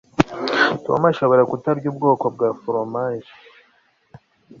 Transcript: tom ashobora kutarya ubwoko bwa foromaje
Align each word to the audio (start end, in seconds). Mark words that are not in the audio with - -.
tom 0.85 1.01
ashobora 1.11 1.41
kutarya 1.51 1.85
ubwoko 1.91 2.25
bwa 2.33 2.49
foromaje 2.61 3.33